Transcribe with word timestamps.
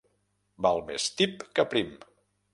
Val 0.67 0.81
més 0.87 1.07
tip 1.21 1.47
que 1.61 1.69
prim. 1.77 1.95